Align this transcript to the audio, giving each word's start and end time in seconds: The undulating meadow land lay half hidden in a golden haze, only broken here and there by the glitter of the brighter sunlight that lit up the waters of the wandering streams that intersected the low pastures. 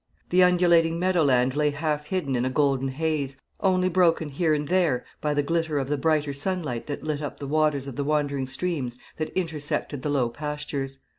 The 0.31 0.41
undulating 0.41 0.97
meadow 0.97 1.21
land 1.21 1.55
lay 1.55 1.69
half 1.69 2.07
hidden 2.07 2.35
in 2.35 2.43
a 2.43 2.49
golden 2.49 2.87
haze, 2.87 3.37
only 3.59 3.87
broken 3.87 4.29
here 4.29 4.51
and 4.51 4.67
there 4.67 5.05
by 5.21 5.35
the 5.35 5.43
glitter 5.43 5.77
of 5.77 5.89
the 5.89 5.95
brighter 5.95 6.33
sunlight 6.33 6.87
that 6.87 7.03
lit 7.03 7.21
up 7.21 7.39
the 7.39 7.45
waters 7.45 7.85
of 7.85 7.97
the 7.97 8.03
wandering 8.03 8.47
streams 8.47 8.97
that 9.17 9.29
intersected 9.37 10.01
the 10.01 10.09
low 10.09 10.27
pastures. 10.29 10.97